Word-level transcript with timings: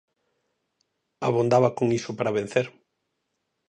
Abondaba 1.27 1.69
con 1.77 1.87
iso 1.99 2.11
para 2.17 2.35
vencer. 2.37 2.67